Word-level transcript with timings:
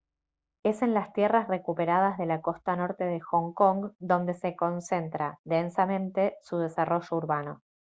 es 0.63 0.81
en 0.81 0.95
las 0.95 1.13
tierras 1.13 1.47
recuperadas 1.47 2.17
de 2.17 2.25
la 2.25 2.41
costa 2.41 2.75
norte 2.75 3.03
de 3.03 3.19
hong 3.19 3.53
kong 3.53 3.91
donde 3.99 4.33
se 4.33 4.55
concentra 4.55 5.37
densamente 5.43 6.37
su 6.41 6.57
desarrollo 6.57 7.15
urbano 7.15 7.61